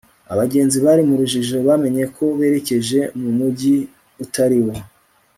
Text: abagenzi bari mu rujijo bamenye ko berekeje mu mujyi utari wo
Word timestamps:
abagenzi 0.33 0.77
bari 0.85 1.01
mu 1.07 1.15
rujijo 1.19 1.55
bamenye 1.67 2.03
ko 2.15 2.23
berekeje 2.37 2.99
mu 3.19 3.29
mujyi 3.37 3.75
utari 4.23 4.57
wo 4.65 4.73